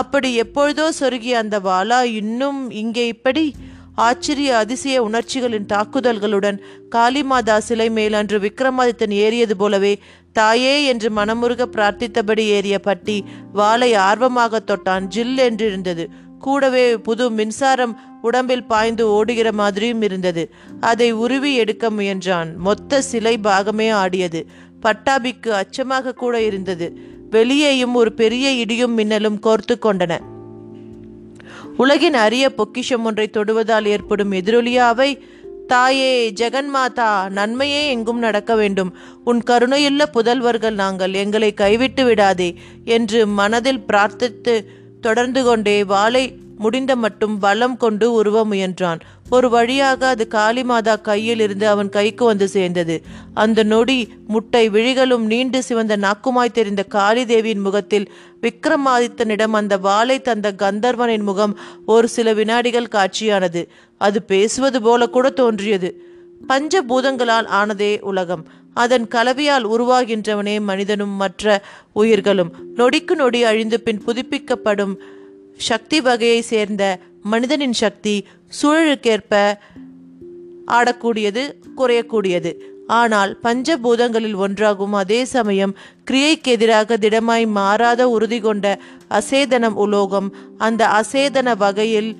அப்படி 0.00 0.30
எப்பொழுதோ 0.34 0.86
சொருகிய 1.00 1.34
அந்த 1.42 1.56
வாலா 1.60 2.00
இன்னும் 2.20 2.60
இங்கே 2.82 3.04
இப்படி? 3.06 3.44
ஆச்சரிய 4.00 4.50
அதிசய 4.56 4.98
உணர்ச்சிகளின் 5.02 5.70
தாக்குதல்களுடன் 5.72 6.58
காளிமாதா 6.94 7.56
சிலை 7.68 7.88
மேல் 7.96 8.16
அன்று 8.20 8.38
விக்ரமாதித்தன் 8.38 9.14
ஏறியது 9.24 9.54
போலவே 9.62 9.92
தாயே 10.32 10.74
என்று 10.84 11.08
மனமுருக 11.16 11.62
பிரார்த்தித்தபடி 11.74 12.44
ஏறிய 12.56 12.76
பட்டி 12.78 13.16
வாளை 13.52 13.90
ஆர்வமாக 14.08 14.60
தொட்டான். 14.60 15.06
ஜில் 15.14 15.40
என்றிருந்தது. 15.48 16.04
கூடவே 16.38 16.84
புது 17.06 17.24
மின்சாரம் 17.38 17.94
உடம்பில் 18.22 18.64
பாய்ந்து 18.64 19.04
ஓடுகிற 19.08 19.48
மாதிரியும் 19.52 20.02
இருந்தது. 20.02 20.42
அதை 20.90 21.08
உருவி 21.22 21.52
எடுக்க 21.54 21.90
முயன்றான். 21.90 22.50
மொத்த 22.66 23.00
சிலை 23.02 23.34
பாகமே 23.42 23.88
ஆடியது. 24.02 24.40
பட்டாபிக்கு 24.82 25.52
அச்சமாக 25.52 26.14
கூட 26.14 26.42
இருந்தது. 26.42 26.98
வெளியேயும் 27.30 27.94
ஒரு 27.94 28.12
பெரிய 28.12 28.50
இடியும் 28.50 28.94
மின்னலும் 28.98 29.40
கோர்த்து 29.42 29.74
கொண்டன. 29.82 30.18
உலகின் 31.76 32.14
அரிய 32.14 32.54
பொக்கிஷம் 32.54 33.04
ஒன்றை 33.04 33.30
தொடுவதால் 33.32 33.84
ஏற்படும் 33.84 34.32
எதிரொலியாவை 34.32 35.20
தாயே 35.66 36.30
ஜெகன்மாதா 36.30 37.30
நன்மையே 37.30 37.88
எங்கும் 37.88 38.18
நடக்க 38.18 38.54
வேண்டும். 38.54 38.96
உன் 39.24 39.42
கருணையுள்ள 39.42 40.06
புதல்வர்கள் 40.12 40.74
நாங்கள் 40.74 41.14
எங்களை 41.14 41.54
கைவிட்டு 41.54 42.04
விடாதே 42.04 42.54
என்று 42.84 43.26
மனதில் 43.26 43.84
பிரார்த்தித்து 43.88 44.54
தொடர்ந்து 45.00 45.44
கொண்டே 45.44 45.84
வாளை 45.84 46.24
முடிந்த 46.60 46.92
மட்டும் 46.96 47.38
பலம் 47.38 47.76
கொண்டு 47.76 48.06
உருவ 48.12 48.44
முயன்றான். 48.46 49.00
ஒரு 49.30 49.48
வழியாக 49.50 50.08
அது 50.08 50.24
காளிமாதா 50.30 50.94
கையில் 51.00 51.40
இருந்து 51.40 51.68
அவன் 51.68 51.88
கைக்கு 51.88 52.24
வந்து 52.24 52.48
சேர்ந்தது. 52.48 52.96
அந்த 53.34 53.62
நொடி 53.62 53.98
முட்டை 54.26 54.64
விழிகளும் 54.70 55.24
நீண்டு 55.24 55.62
சிவந்த 55.62 55.96
நாக்குமாய் 55.96 56.52
தெரிந்த 56.52 56.82
காளி 56.82 57.24
தேவியின் 57.26 57.58
முகத்தில் 57.58 58.06
விக்ரமாதித்தனிடம் 58.42 59.56
அந்த 59.60 59.76
வாளை 59.78 60.20
தந்த 60.20 60.52
கந்தர்வனின் 60.52 61.22
முகம் 61.22 61.58
ஒரு 61.86 62.08
சில 62.08 62.32
வினாடிகள் 62.32 62.92
காட்சியானது. 62.92 63.62
அது 63.98 64.22
பேசுவது 64.22 64.82
போல 64.82 65.06
கூட 65.06 65.30
தோன்றியது. 65.30 65.90
பஞ்சபூதங்களால் 66.48 67.46
ஆனதே 67.46 68.00
உலகம். 68.00 68.44
அதன் 68.74 69.06
கலவையால் 69.14 69.66
உருவாகின்றவனே 69.66 70.60
மனிதனும் 70.60 71.16
மற்ற 71.22 71.62
உயிர்களும். 71.92 72.52
நொடிக்கு 72.76 73.14
நொடி 73.14 73.44
அழிந்து 73.44 73.80
பின் 73.80 74.02
புதுப்பிக்கப்படும் 74.06 74.94
சக்தி 75.68 75.98
வகையை 76.00 76.40
சேர்ந்த 76.50 76.84
மனிதனின் 77.32 77.76
சக்தி 77.82 78.14
சூழலுக்கேற்ப 78.58 79.34
ஆடக்கூடியது 80.76 81.42
குறையக்கூடியது. 81.78 82.52
ஆனால் 82.98 83.32
பஞ்சபூதங்களில் 83.42 84.38
ஒன்றாகும் 84.44 84.94
அதே 85.00 85.18
சமயம் 85.34 85.74
கிரியைக்கு 86.10 86.50
எதிராக 86.56 86.96
திடமாய் 86.96 87.46
மாறாத 87.58 88.08
உறுதி 88.08 88.38
கொண்ட 88.40 88.66
அசேதனம் 89.18 89.76
உலோகம் 89.84 90.28
அந்த 90.58 90.82
அசேதன 91.00 91.56
வகையில் 91.56 92.10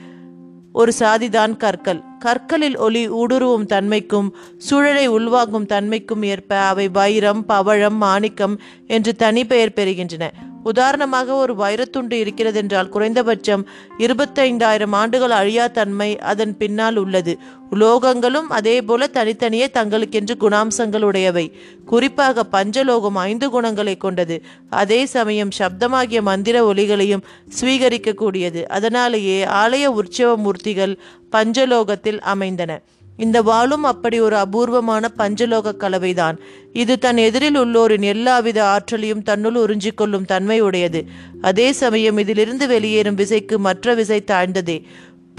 ஒரு 0.80 0.92
சாதிதான் 0.98 1.54
கற்கள். 1.56 2.02
கற்களில் 2.18 2.76
ஒளி 2.76 3.02
ஊடுருவும் 3.20 3.66
தன்மைக்கும் 3.72 4.28
சூழலை 4.66 5.06
உள்வாங்கும் 5.08 5.66
தன்மைக்கும் 5.66 6.22
ஏற்ப 6.32 6.60
அவை 6.70 6.86
வைரம் 6.98 7.42
பவழம் 7.46 7.98
மாணிக்கம் 8.04 8.54
என்று 8.86 9.14
தனி 9.16 9.44
பெயர் 9.44 9.76
பெறுகின்றன. 9.76 10.26
உதாரணமாக 10.62 11.34
ஒரு 11.34 11.54
வைரத்துண்டு 11.54 12.12
இருக்கிறதென்றால் 12.12 12.88
குறைந்தபட்சம் 12.88 13.66
இருபத்தைந்தாயிரம் 13.98 14.92
ஆண்டுகள் 14.92 15.30
அழியா 15.30 15.66
தன்மை 15.66 16.18
அதன் 16.18 16.56
பின்னால் 16.56 16.96
உள்ளது. 16.96 17.38
உலோகங்களும் 17.70 18.48
அதேபோல 18.48 19.06
தனித்தனியே 19.06 19.66
தங்களுக்கென்று 19.66 20.34
குணாம்சங்கள் 20.40 21.02
உடையவை 21.02 21.56
குறிப்பாக 21.86 22.44
பஞ்சலோகம் 22.44 23.14
ஐந்து 23.14 23.50
குணங்களை 23.50 23.96
கொண்டது. 23.96 24.42
அதே 24.70 25.06
சமயம் 25.06 25.48
சப்தமாகிய 25.58 26.22
மந்திர 26.22 26.72
ஒலிகளையும் 26.72 27.26
ஸ்வீகரிக்கக்கூடியது. 27.60 28.62
அதனாலேயே 28.62 29.44
ஆலய 29.44 29.84
உற்சவ 29.86 30.36
மூர்த்திகள் 30.36 30.98
பஞ்சலோகத்தில் 31.32 32.18
அமைந்தன. 32.18 32.80
இந்த 33.20 33.42
வாளும் 33.42 33.82
அப்படி 33.82 34.20
ஒரு 34.20 34.36
அபூர்வமான 34.36 35.10
பஞ்சலோக 35.18 35.72
கலவைதான். 35.78 36.36
இது 36.72 36.98
தன் 36.98 37.16
எதிரில் 37.16 37.58
உள்ளோரின் 37.58 38.02
எல்லாவித 38.02 38.64
ஆற்றலையும் 38.64 39.22
தன்னுள் 39.22 39.54
உறிஞ்சிக்கொள்ளும் 39.54 40.26
கொள்ளும் 40.26 41.06
அதே 41.40 41.72
சமயம் 41.72 42.18
இதிலிருந்து 42.18 42.68
வெளியேறும் 42.68 43.16
விசைக்கு 43.16 43.58
மற்ற 43.58 43.94
விசை 43.94 44.22
தாழ்ந்ததே. 44.26 44.82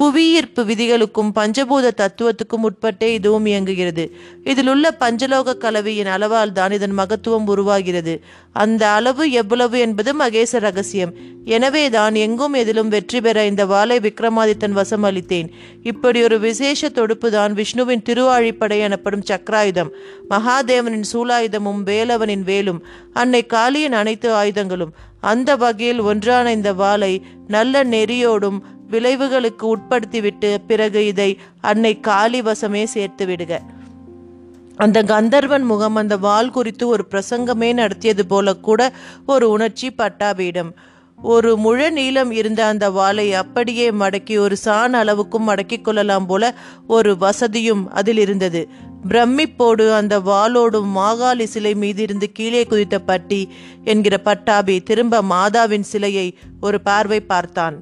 புவியீர்ப்பு 0.02 0.62
விதிகளுக்கும் 0.70 1.32
பஞ்சபூத 1.36 1.88
தத்துவத்துக்கும் 2.00 2.64
உட்பட்டே 2.68 3.08
இதுவும் 3.18 3.48
இயங்குகிறது. 3.50 4.04
இதில் 4.52 4.70
உள்ள 4.74 4.86
பஞ்சலோக 5.02 5.56
கலவையின் 5.64 6.10
அளவால் 6.16 6.54
தான் 6.60 6.74
இதன் 6.78 6.96
மகத்துவம் 7.00 7.50
உருவாகிறது. 7.54 8.14
அந்த 8.64 8.84
அளவு 8.98 9.26
எவ்வளவு 9.42 9.78
என்பது 9.80 10.14
மகேச 10.22 10.60
ரகசியம். 10.60 11.14
எனவே 11.56 11.84
தான் 11.98 12.16
எங்கும் 12.26 12.58
எதிலும் 12.62 12.92
வெற்றி 12.96 13.22
பெற 13.22 13.46
இந்த 13.52 13.66
வாளை 13.74 13.98
விக்ரமாதித்தன் 14.08 14.78
வசம் 14.80 15.06
அளித்தேன். 15.10 15.52
இப்படி 15.92 16.20
ஒரு 16.30 16.40
விசேஷ 16.48 16.90
தொடுப்பு 16.98 17.30
தான் 17.38 17.54
விஷ்ணுவின் 17.62 18.06
திருவாழிப்படை 18.10 18.80
எனப்படும் 18.88 19.28
சக்கராயுதம். 19.32 19.94
மகாதேவனின் 20.34 21.08
சூலாயுதமும் 21.14 21.82
வேலவனின் 21.92 22.46
வேலும் 22.52 22.84
அன்னை 23.14 23.44
காளியின் 23.56 24.00
அனைத்து 24.02 24.30
ஆயுதங்களும். 24.42 24.94
அந்த 25.32 25.50
வகையில் 25.62 26.00
ஒன்றான 26.10 26.52
இந்த 26.58 26.70
வாளை 26.74 27.14
நல்ல 27.56 27.84
நெறியோடும் 27.96 28.60
விளைவுகளுக்கு 28.92 29.76
உட்படுத்திவிட்டு 29.76 30.58
பிறகு 30.68 31.06
இதை 31.06 31.40
அன்னை 31.62 32.00
காளி 32.00 32.42
வசமே 32.42 32.84
சேர்த்து 32.84 33.26
விடுக. 33.26 33.60
அந்த 34.76 35.04
கந்தர்வன் 35.04 35.64
முகம் 35.64 35.96
அந்த 35.96 36.18
வாள் 36.18 36.50
குறித்து 36.50 36.88
ஒரு 36.88 37.08
பிரசங்கமே 37.12 37.74
நடத்தியது 37.74 38.26
போல 38.26 38.54
கூட 38.54 38.94
ஒரு 39.28 39.50
உணர்ச்சி 39.50 39.90
பட்டாபியிடம் 39.92 40.72
ஒரு 41.22 41.58
முழ 41.58 41.90
நீளம் 41.90 42.32
இருந்த 42.32 42.66
அந்த 42.66 42.90
வாளை 42.90 43.34
அப்படியே 43.34 43.92
மடக்கி 43.92 44.40
ஒரு 44.40 44.58
சான் 44.58 44.96
அளவுக்கும் 44.96 45.48
மடக்கிக் 45.48 45.82
கொள்ளலாம் 45.82 46.26
போல 46.26 46.54
ஒரு 46.88 47.18
வசதியும் 47.18 47.92
அதில் 47.92 48.18
இருந்தது. 48.18 48.68
பிரமிப்போடு 49.08 49.94
அந்த 49.94 50.20
வாளோடும் 50.20 50.90
மாகாளி 50.96 51.44
சிலை 51.44 51.74
மீதிருந்து 51.74 52.24
கீழே 52.34 52.64
குதித்த 52.64 53.00
பட்டி 53.00 53.52
என்கிற 53.84 54.18
பட்டாபி 54.18 54.82
திரும்ப 54.82 55.22
மாதாவின் 55.22 55.88
சிலையை 55.92 56.38
ஒரு 56.62 56.82
பார்வை 56.82 57.20
பார்த்தான். 57.22 57.78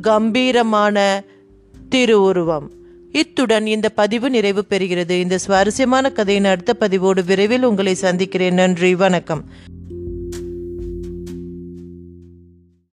கம்பீரமான 0.00 1.22
திருவுருவம். 1.88 2.70
இத்துடன் 3.12 3.66
இந்த 3.66 3.88
பதிவு 3.88 4.30
நிறைவு 4.30 4.64
பெறுகிறது. 4.70 5.10
இந்த 5.10 5.38
சுவாரஸ்யமான 5.38 6.10
கதையின் 6.10 6.44
அடுத்த 6.44 6.74
பதிவோடு 6.74 7.24
விரைவில் 7.24 7.62
உங்களை 7.62 7.94
சந்திக்கிறேன். 7.94 8.54
நன்றி 8.54 8.94
வணக்கம். 8.94 9.44